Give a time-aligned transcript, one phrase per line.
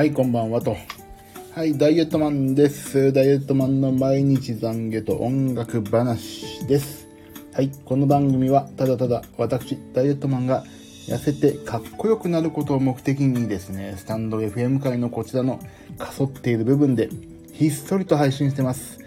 [0.00, 0.78] はい、こんばんはと。
[1.54, 3.12] はい、ダイエットマンです。
[3.12, 7.06] ダイエットマンの毎日懺悔と音楽話です。
[7.52, 10.64] はい、この番組はただただ私、ダイエットマンが
[11.06, 15.60] 痩せてかっこよくなることを目的にですね、スタンド FM 界のこちらの
[15.98, 17.10] かそっている部分で
[17.52, 19.00] ひっそりと配信してます。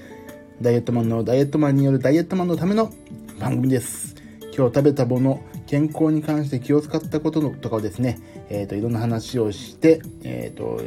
[0.61, 2.91] ダイエットマンのダイエットマンによるダイエットマンのための
[3.39, 4.13] 番組です。
[4.55, 8.19] 今日食べたもの、健康に関して気を使ったこととかをですね、
[8.49, 10.81] えっ、と、いろんな話をして、えっ、と、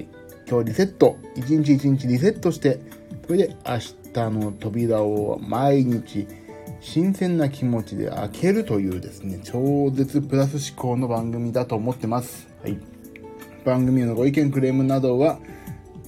[0.48, 2.80] 今日リセット、一日一日リセットして、
[3.26, 3.78] それで明
[4.12, 6.26] 日の扉を毎日
[6.80, 12.48] 新鮮な気持ちで開けるというですね、超絶プラス思考の番組だと思ってます。
[12.62, 12.78] はい。
[13.64, 15.38] 番組へのご意見、クレームなどは、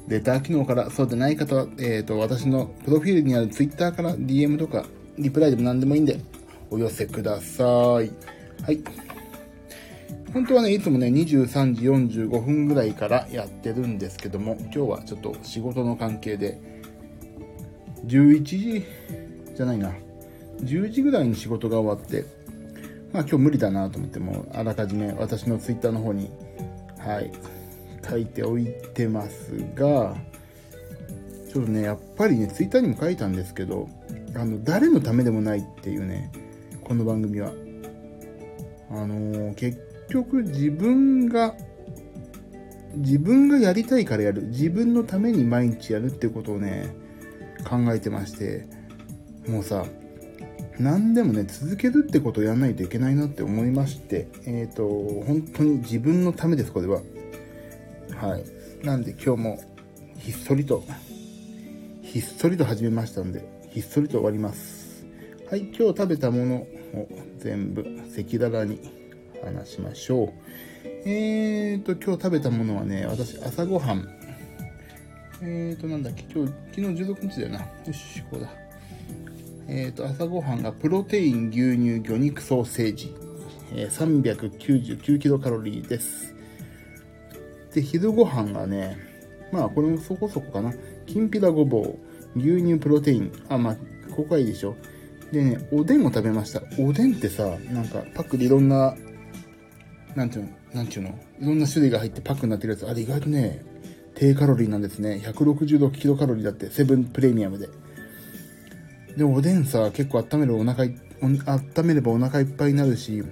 [0.06, 4.86] レター機能から、そうでない方は、えっ、と、私のプロフィールにある Twitter から DM とか、
[5.18, 6.20] リプライでも何でもいいんで、
[6.70, 7.66] お寄せください。
[7.66, 8.02] は
[8.70, 9.07] い。
[10.32, 11.82] 本当はね、いつもね、23時
[12.26, 16.60] 45分ぐらいからやってるんですけども、今日はちょっと仕事の関係で、
[18.06, 18.84] 11時
[19.56, 19.92] じゃないな、
[20.60, 22.26] 10時ぐらいに仕事が終わって、
[23.12, 26.30] まあ今日無理だなと思って、もうあらかじめ私の Twitter の方に、
[26.98, 27.32] はい、
[28.08, 30.14] 書いておいてますが、
[31.50, 33.88] ちょっとね、やっぱりね、ツイッターにも書いたんですけど、
[34.34, 36.30] あの、誰のためでもないっていうね、
[36.84, 37.50] この番組は。
[38.90, 41.54] あのー結局自分が、
[42.96, 44.48] 自分がやりたいからやる。
[44.48, 46.94] 自分のために毎日やるってことをね、
[47.68, 48.66] 考えてまして、
[49.46, 49.84] もうさ、
[50.78, 57.02] 何でもね、続けるってことをやらないといけないなって思いまして、えっ、と、本当に自分のためです、これは。
[58.16, 58.44] はい。
[58.84, 59.58] なんで今日も
[60.16, 60.84] ひっそりと、
[62.02, 65.04] ひっそりと始めましたんで、ひっそりと終わります。
[65.50, 67.80] はい、今日食べたものを全部
[68.16, 68.97] 赤裸々に
[69.44, 70.32] 話しましょう。
[71.04, 74.08] えーと、今日食べたものはね、私朝ごはん。
[75.40, 77.60] えーと、なんだっけ、今日、昨日16日だよな。
[77.60, 78.50] よし、こうだ。
[79.68, 83.14] えーと、朝ごはんがプロテイン、牛乳、魚肉ソーセージ。
[83.72, 86.34] えー399キロカロリーです。
[87.74, 88.96] で、昼ご飯がね、
[89.52, 90.72] まあこれもそこそこかな。
[91.06, 91.98] きんぴらごぼう、
[92.38, 93.32] 牛乳プロテイン。
[93.48, 93.76] あ、まあ、
[94.14, 94.76] ここはいいでしょ。
[95.32, 96.62] でね、おでんを食べました。
[96.78, 98.96] おでんってさ、なんかパックでいろんな、
[100.18, 103.64] なんていうの、なんていうの、いろんな種類が入ってパックになってるやつ、あれ意外とね、
[104.16, 105.22] 低カロリーなんですね。
[105.24, 107.68] 166キロカロリーだって、セブンプレミアムで。
[109.16, 113.22] で、おでんさ、結構温めるお腹い、お温めればお腹いっぱいになるし、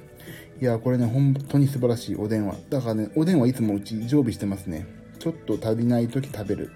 [0.60, 2.54] いや、これね、本当に素晴らしい、おでんは。
[2.70, 4.86] だからね、おでんはいつもうち常備してますね。
[5.18, 6.70] ちょっと足りない時食べる。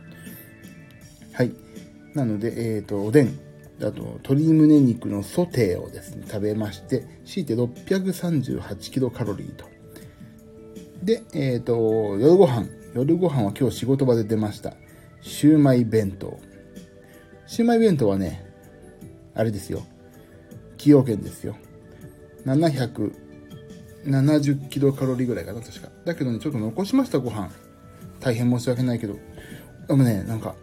[1.33, 1.53] はい。
[2.15, 3.39] なので、えっ、と、おでん。
[3.79, 9.71] あと、鶏胸肉のソテーをですね、食べまして、強いて638キロカロリーと。
[11.03, 12.67] で、えっ、と、夜ご飯。
[12.95, 14.75] 夜ご飯は今日仕事場で出ました。
[15.21, 16.39] シューマイ弁当。
[17.47, 18.45] シューマイ弁当はね、
[19.35, 19.83] あれですよ。
[20.81, 21.57] 崎陽軒ですよ。
[22.47, 25.91] 770キロカロリーぐらいかな、確か。
[26.07, 27.51] だけどね、ちょっと残しました、ご飯。
[28.19, 29.19] 大変申し訳ないけど。
[29.89, 30.55] でもね、なんか、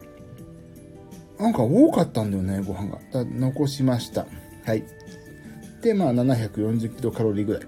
[1.39, 2.97] なんか多かったんだよね、ご飯が。
[3.25, 4.25] 残しました。
[4.65, 4.83] はい。
[5.83, 7.61] で、まあ、740キロカロリーぐらい。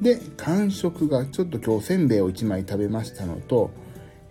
[0.00, 3.70] で、間食が、ちょっと今日せんべいを1枚食べましたのと、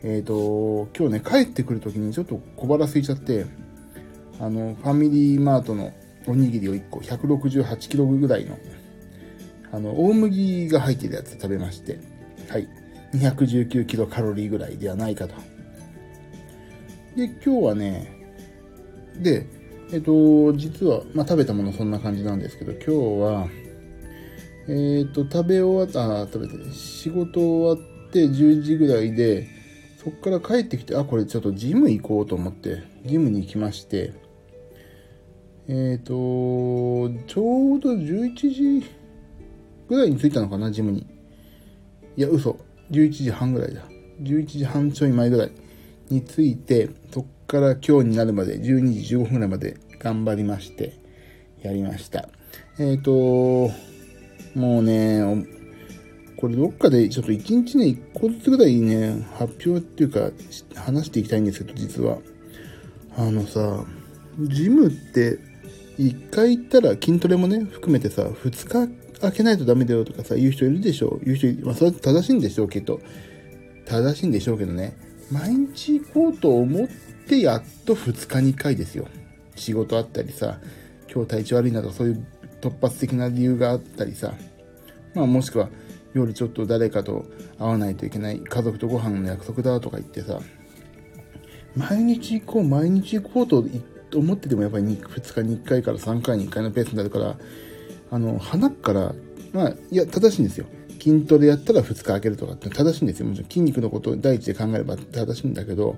[0.03, 3.45] えっ、と、今日ね、帰ってくるときにちょっと小腹空いちゃって、
[4.39, 5.93] あの、ファミリーマートの
[6.27, 8.57] おにぎりを1個、168キロぐらいの、
[9.71, 11.99] あの、大麦が入ってるやつ食べまして、
[12.49, 12.67] はい。
[13.13, 15.35] 219キロカロリーぐらいではないかと。
[17.15, 18.11] で、今日はね、
[19.21, 19.45] で、
[19.93, 22.91] えっと、実は、まあ、食べたものそんな感じなんですけど、今日
[23.21, 23.47] は、
[24.67, 29.47] えっと、食べ終わった、あ、食べて、仕事終わって10時ぐらいで、
[30.03, 34.13] そっから帰ってきて、あ、これちょっとジム行こうと思って、ジムに行きまして、
[35.67, 36.11] えっと、
[37.27, 38.85] ちょうど11時
[39.87, 41.07] ぐらいに着いたのかな、ジムに。
[42.15, 42.57] いや、嘘。
[42.91, 43.81] 11時半ぐらいだ。
[44.21, 45.51] 11時半ちょい前ぐらい
[46.09, 50.99] に着いて、そっから今日になるまで、12時15分ぐらいまで頑張りまして、
[51.61, 52.29] やりました。
[52.77, 53.71] えっ、と、
[54.55, 55.21] もうね、
[56.37, 60.31] これどっかでちょっと1日ね、1個ずつぐらいね、発表っていうか、
[60.75, 62.17] 話していきたいんですけど、実は。
[63.15, 63.85] あのさ、
[64.39, 65.39] ジムって、
[65.97, 72.99] 1回行ったら筋トレもね、含めてさ、2日開けないとダメだよとかさ、言う人いるでしょ言う人、まあ、それは正しいんでしょうけど、
[73.85, 74.97] 正しいんでしょうけどね、
[75.31, 76.87] 毎日行こうと思っ
[77.27, 79.07] てやっと2日に1回ですよ。
[79.55, 80.59] 仕事あったりさ、
[81.13, 82.25] 今日体調悪いなとかそういう
[82.63, 84.33] 突発的な理由があったりさ、
[85.13, 85.67] まあもしくは
[86.13, 87.25] 夜ちょっと誰かと
[87.59, 90.39] 会わないといけない家族とご飯の約束だとか言ってさ
[91.75, 93.65] 毎日行こう毎日行こうと
[94.17, 97.35] 思っててもやっぱり 2, 2日に1回から3回に1回のペースになるから
[98.11, 99.13] あの鼻から
[99.51, 100.65] まあいや正しいんですよ。
[101.01, 103.25] 筋トレやったら2日空けるとかって正しいんですよ。
[103.25, 105.97] もちろん筋肉のことを第一で考えれば正しいんだけど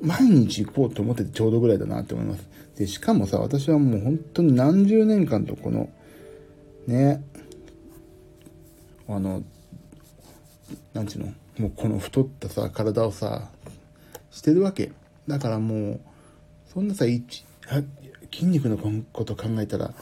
[0.00, 2.46] 毎日行こうと思っててちょうどぐらいだなって思います。
[2.78, 5.90] でしかもさ私はもう本当に何十年間とこの
[6.86, 7.24] ね
[9.08, 9.42] あの
[10.94, 13.48] なんちゅうのもうこの太ったさ体をさ
[14.30, 14.92] してるわけ。
[15.26, 16.00] だからもう
[16.72, 17.44] そんなさ筋
[18.42, 18.78] 肉の
[19.12, 19.92] こと考えたら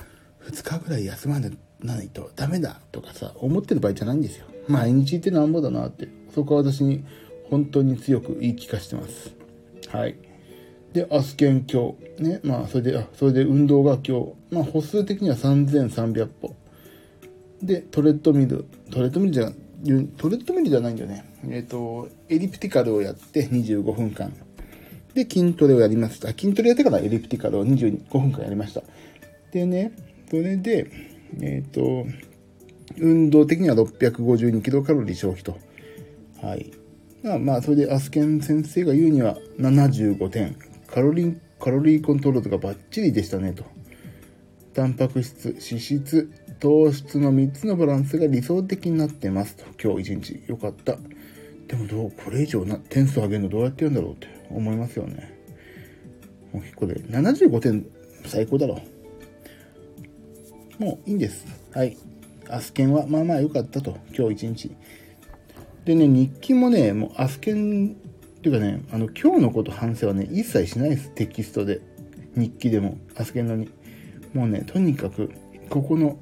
[0.44, 1.40] 2日ぐらい休ま
[1.80, 4.44] ないとダメだとかさ思ってる場合じゃないんですよ。
[4.68, 6.08] 毎日行ってなんぼだなって。
[6.34, 7.06] そこは私に
[7.48, 9.34] 本当に強く言い聞かせてます。
[9.88, 10.25] はい。
[10.96, 16.54] でアスケン今日ねまあそれであそれで運動が今日まあ歩数的には3300歩
[17.62, 19.50] で、トレッドミル、トレッドミルじゃ、
[20.16, 21.24] トレッドミルじゃないんだよね。
[21.44, 24.32] えっ、ー、と、エリプティカルをやって25分間。
[25.14, 26.28] で、筋トレをやりました。
[26.28, 28.82] 筋トレやってからエリプティカルを25分間やりました。
[29.52, 29.92] でね、
[30.28, 30.90] それで、
[31.40, 32.06] えっ、ー、と、
[32.98, 35.58] 運動的には652キロカロリー消費と。
[36.42, 36.70] はい。
[37.22, 40.56] まあ、まあ、それでアスケン先生が言うには75点。
[40.96, 43.64] カロリー、カロリーコントロールがバッチリでしたねと。
[44.72, 49.64] タンパク質、脂質、糖質の3つのバランスが理想的になってますと。
[49.78, 50.48] 今日一日。
[50.48, 50.96] よかった。
[51.68, 55.38] でもどう、これ以上な点数上げるのどうやってやるんだろうって思いますよね。
[56.54, 57.86] もう結構で、75点
[58.24, 58.80] 最高だろ
[60.80, 60.82] う。
[60.82, 61.44] もういいんです。
[61.74, 61.94] はい。
[62.48, 63.98] アスケンはまあまあ良かったと。
[64.16, 64.76] 今日一日。
[65.84, 67.96] でね、日記もね、もうアスケン
[68.46, 71.10] ていうかね、あの、今日のこと反省はね、一切しないです。
[71.10, 71.80] テキストで。
[72.36, 73.68] 日記でも、アスケンのに。
[74.34, 75.32] もうね、とにかく、
[75.68, 76.18] ここの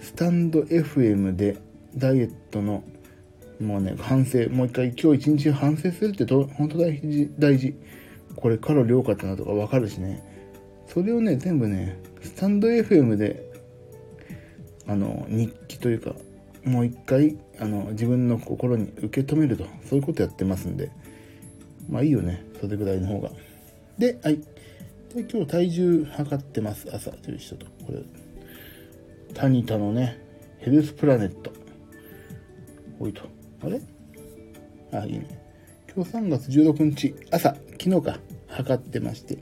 [0.00, 1.58] スタンド FM で
[1.96, 2.82] ダイエットの
[3.60, 7.74] もうね、反省、もう一回今日一日反省するって本当大事、大事。
[8.36, 10.22] これカロリー多かったなとかわかるしね。
[10.86, 13.50] それをね、全部ね、スタンド FM で、
[14.86, 16.14] あの、日記というか、
[16.64, 20.90] もう一回、あの、自分の心に受け止めると、そういうことやってますんで、
[21.88, 23.30] まあいいよね、それぐらいの方が。
[23.98, 24.36] で、はい。
[25.14, 27.66] で、今日体重測ってます、朝、という人と。
[27.86, 28.02] これ、
[29.34, 30.18] タニタのね、
[30.58, 31.52] ヘルスプラネット。
[33.00, 33.22] おいと。
[33.62, 33.80] あれ？
[34.92, 35.26] あ、いいね。
[35.94, 39.38] 今日3月16日、朝、昨日か、測ってまして、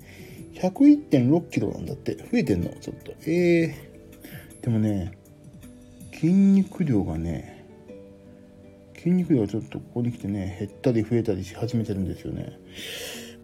[0.54, 2.14] 101.6キロなんだって。
[2.14, 2.70] 増えてんの？
[2.80, 3.12] ちょっと。
[3.22, 4.60] えー。
[4.62, 5.12] でもね、
[6.12, 7.55] 筋肉量がね、
[9.06, 12.58] 筋肉量がちょっとここに来てね、減ったり増えたりし始めてるんですよね。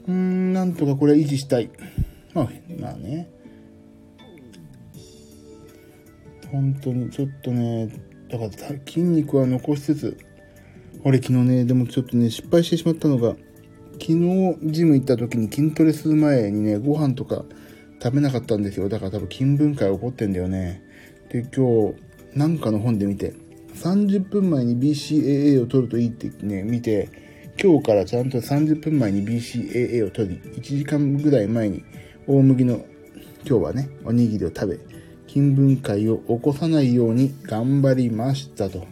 [0.09, 1.71] うーん、なんとかこれ維持したい。
[2.35, 2.49] まあ、
[2.81, 3.31] まあね。
[6.51, 7.89] 本当にちょっとね
[8.29, 8.51] だから
[8.87, 10.19] 筋肉は残しつつ
[11.03, 13.37] 俺昨日ねでもちょっとね失敗してしまったのが
[13.93, 17.47] 昨日ジム行った時に筋トレする前にねご飯とか
[18.03, 20.83] 食べなかったんですよだから多分筋分解起こってんだよね
[21.31, 23.33] で今日なんかの本で見て
[23.75, 27.09] 30分前に BCAA を取るといいってね見て
[27.63, 31.85] 今日からちゃんと30分前に BCAA を取り1時間ぐらい前に
[32.27, 32.85] 大麦の
[33.47, 34.93] 今日はねおにぎりを食べ
[35.33, 38.87] 筋分解を起こさないように頑張りましたと。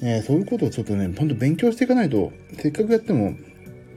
[0.00, 3.34] ね、そういうことをちょっとね、ほんと勉強していかないと、せっかくやっても、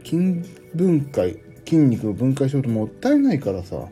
[0.03, 0.43] 筋
[0.75, 3.87] 分解、筋肉を分解しようともったいないからさ、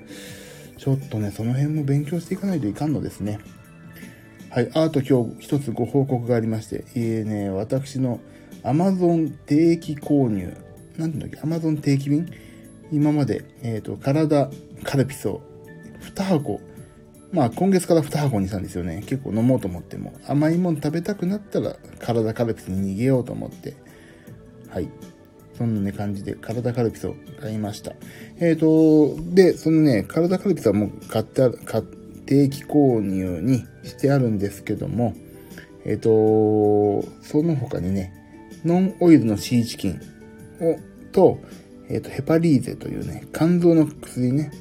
[0.78, 3.40] ちょっとね、その辺も勉強していかないといかんのですね。
[4.56, 8.22] はい、あと今日一つご報告がありまして、えーね、私の
[8.64, 10.56] Amazon 定期購入、
[10.96, 12.32] なんていうんだっけ、Amazon 定期便？
[12.90, 14.50] 今まで、えっ、ー、と、体
[14.82, 15.42] カルピスを
[16.16, 16.62] 2箱
[17.34, 19.04] まあ今月から2箱にしたんですよね。
[19.06, 20.14] 結構飲もうと思っても。
[20.26, 23.76] 甘いもん食べたくなったら体カルピスに逃げようと思って。
[24.70, 24.90] はい。
[25.58, 27.92] そんなね感じで体カルピスを買いました。
[28.40, 31.84] えっ、ー、と、で、そのね、体カルピスはもう買ってある、買
[32.26, 35.14] 定期購入にしてあるんですけども、
[35.86, 38.14] えっ、ー、と、その他にね、
[38.64, 40.02] ノンオイルのシーチキン
[40.60, 40.80] を、
[41.12, 41.40] と、
[41.90, 44.52] えっ、ー、と、ヘパリーゼというね、肝臓の薬ね、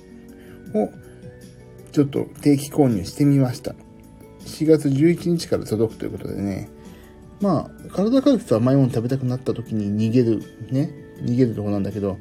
[0.74, 0.90] を
[1.92, 3.74] ちょっと定期購入してみました。
[4.40, 6.68] 4月11日から届くということでね。
[7.40, 10.90] まあ、体カルピスは甘いもの食べたくなった時に逃げる、ね、
[11.22, 12.18] 逃げるとこなんだけど、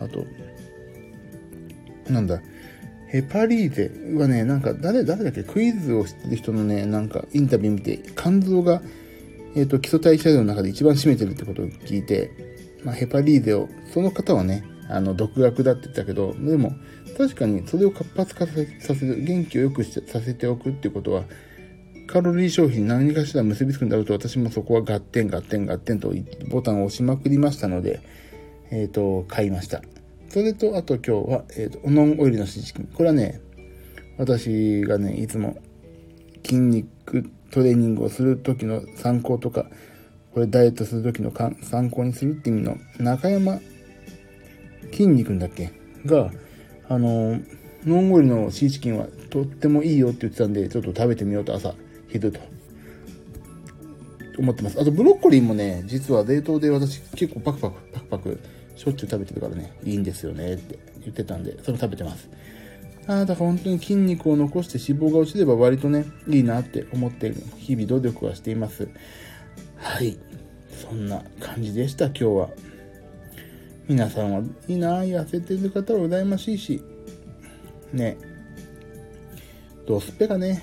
[0.00, 0.24] あと、
[2.08, 2.40] なんだ、
[3.10, 5.42] ヘパリーゼはね、なんか誰、誰だっけ？
[5.42, 8.82] クイズをしてる人のね、なんかインタビュー見て、肝臓が、
[9.56, 12.30] えっ、ー、と、基礎代謝量の中で一番占めてるってことを聞いて、
[12.84, 16.72] まあ、ヘパリーゼを、その方はね、あの、独学だって言ったけど、でも、
[17.18, 21.24] 確かにそれを活発化させる、元気を良くさせておくってことは、
[22.06, 26.12] カロリー消費に何かしら結びつくんだろうと私もそこはガッテンガッテンガッテンと
[26.48, 28.00] ボタンを押しまくりましたので、
[28.70, 29.82] えっ、ー、と、買いました。
[30.30, 32.86] それと、あと今日は、えっ、ー、と、ノンオイルのシチキン。
[32.86, 33.40] これはね、
[34.16, 35.56] 私がね、いつも
[36.44, 39.66] 筋肉トレーニングをする時の参考とか、
[40.32, 41.32] これダイエットする時の
[41.62, 43.58] 参考にするって意味の中山
[44.92, 45.72] 筋肉んだっけ？
[46.06, 46.30] が、
[46.88, 47.40] あの、
[47.84, 51.74] ノンオイルのシーチキンはとってもいいよって言ってたんで、ちょっと食べてみようと朝、
[52.08, 52.38] 昼と。
[54.38, 54.80] 思ってます。
[54.80, 58.40] あとブロッコリーもね、実は冷凍で私結構パクパクパクパク
[58.80, 62.30] しょっちゅう食べてるからね、いいんですよねって言ってたんで、それ食べてます。
[63.06, 68.88] ああ、だから本当に筋肉を残して脂肪が落ちれば割とね、いいなって思ってる日々努力はしています。
[69.76, 70.16] はい。
[70.70, 72.50] そんな感じでした、今日は。
[73.86, 76.82] 皆さんはいいな痩せてる方は羨ましいし、
[77.92, 78.16] ね。
[79.86, 80.62] どうすっぺかね。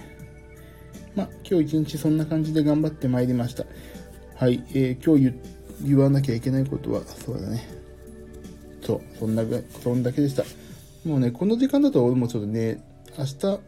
[1.13, 3.65] まあ、今日一日そんな感じで頑張ってまいりました。
[4.33, 5.37] はい、えー、今日
[5.83, 7.85] 言わなきゃいけないことは、そうだね。
[8.87, 9.43] そう、そんな、
[9.83, 10.45] そんだけでした。
[11.03, 12.81] もうね、この時間だと俺もちょっとね、
[13.17, 13.59] 明日、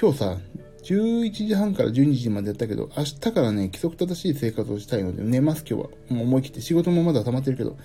[0.00, 0.38] 今日さ、
[0.84, 5.90] 11時半から12時までやったけど、明日からね、規則正しい生活をしたいので、寝ます、今日は。
[6.08, 7.76] もう思い切って、仕事もまだ溜まってるけど、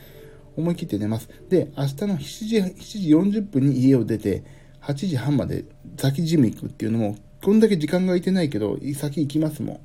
[0.56, 1.30] 思い切って寝ます。
[1.50, 4.44] で、明日の7時、7時40分に家を出て、
[4.82, 5.66] 8時半まで
[5.98, 9.80] 先ジム行くっていうのも、こんだけ時間が空いてないけど、先行きますもん。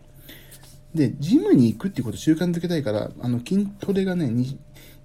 [0.94, 4.30] で、ジムに行くっていうこと習慣づけたいから、あの、筋トレがね、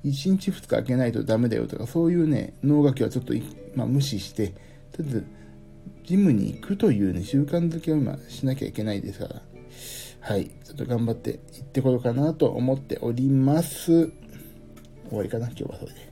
[0.03, 3.33] 1日2日空けないとダメだよとか、そういうね、脳書きはちょっと、
[3.75, 4.49] まあ、無視して、
[4.91, 5.25] とりあえず、
[6.05, 9.41] ジムに行くというね、習慣づけを今しなきゃいけないですから、
[10.21, 14.11] はい、ちょっと頑張って行ってこようかなと思っております。
[15.09, 16.09] 終わりかな、今日はそれで。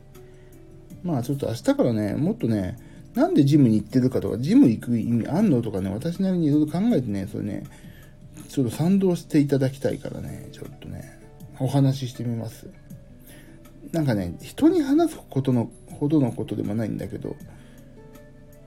[1.03, 2.77] まあちょっと明日からね、もっとね、
[3.15, 7.63] なんでジムに行ってるかとか、ジム行く意味あんのとかね、私なりにいろいろ考えてね、それね、
[8.50, 11.20] ちょっと賛同していただきたいからね、ちょっとね、
[11.60, 12.67] お話ししてみます。
[13.98, 17.36] なんかね、人に話すことのほどのことでもないんだけど、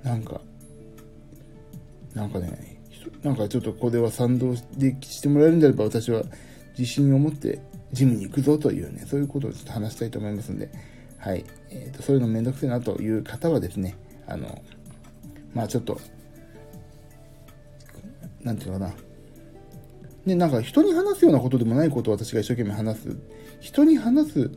[0.03, 0.41] なんか、
[2.15, 2.81] なんかね、
[3.23, 6.25] なんかちょっとこれは賛同してもらえるんであれば私は
[6.77, 7.61] 自信を持って
[7.93, 10.69] ジムに行くぞというね、そういうことをちょっと話したいと思いますんで、
[11.17, 11.45] はい。
[11.71, 13.97] えっ、ー、と、そういうのめんどくせえなという方はですね、
[14.27, 14.61] あの、
[15.55, 16.01] まあちょっと、
[18.43, 18.95] なんていうのかな。
[20.27, 23.17] ね、なんか人に話すようなことでもないことを私が一生懸命話す。
[23.61, 24.51] 人に話す、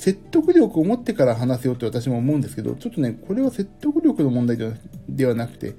[0.00, 4.56] 説得力を持ってから話せよって私も思うんですけど、ちょっとね、これは説得力の問題
[5.10, 5.74] ではなくて、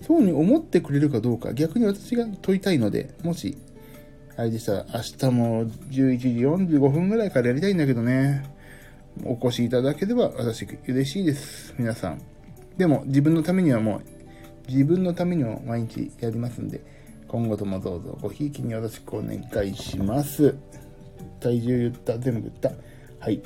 [0.00, 3.58] そうに思ってくれるかどうか、逆に私が問いたいので、もし
[4.34, 6.28] あれでしたら明日も11時
[6.76, 8.44] 45分ぐらいからやりたいんだけどね。
[9.24, 11.74] お越しいただければ私嬉しいです。
[11.76, 12.22] 皆さん。
[12.78, 14.02] でも自分のためにはもう、
[14.70, 16.82] 自分のためにも毎日やりますんで、
[17.28, 20.54] 今後ともどうぞごひいきによろしくお願いします。
[21.40, 22.72] 体重言った、全部言った。
[23.18, 23.42] はい。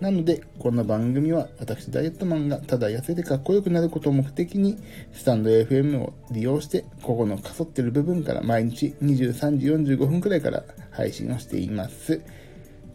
[0.00, 4.76] なので、この番組は私ダイエットマンがただ痩せてかっこよくなることを目的に、
[5.12, 12.20] スタンド FM を利用して、ここのかそってる部分から毎日23時45分くらいから配信をしています。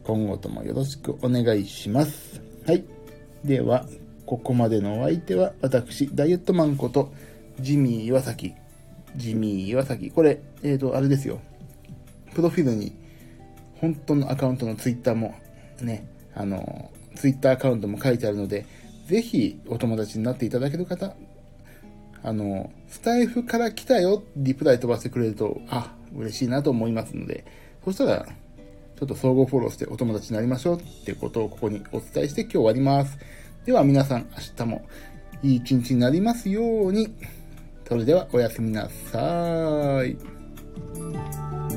[0.04, 2.42] 今後ともよろしくお願いします。
[2.68, 2.84] はい。
[3.46, 3.86] では、
[4.26, 7.14] ここまでのお相手は私、ダイエットマンこと、
[7.60, 8.54] ジミー岩崎。
[9.16, 10.12] ジミー岩崎。
[10.12, 11.40] これ、えっ、ー、と、あれですよ。
[12.36, 12.94] プロフィールに、
[13.76, 15.34] 本当のアカウントのツイッターも
[15.82, 16.06] ね、
[16.40, 18.66] あの、ツイッターアカウントも書いてあるので、
[19.08, 21.14] ぜひお友達になっていただける方、
[22.24, 27.44] あの、スタイフから来たよ、リプライ飛ばしてくれると、あ、嬉しいなと思いますので、
[27.84, 33.18] そしたら、ちょっと相互フォローしてお友達になりましょうってことをここにお伝えして今日終わります。
[33.66, 34.86] では皆さん、明日も
[35.44, 37.14] いい一日になりますように。
[37.86, 41.69] それではおやすみなさーい。